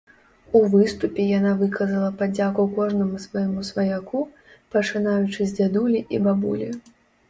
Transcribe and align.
У 0.59 0.61
выступе 0.75 1.25
яна 1.39 1.51
выказала 1.59 2.09
падзяку 2.23 2.67
кожнаму 2.79 3.23
свайму 3.29 3.69
сваяку, 3.71 4.19
пачынаючы 4.75 5.41
з 5.45 5.51
дзядулі 5.63 6.07
і 6.13 6.27
бабулі. 6.29 6.77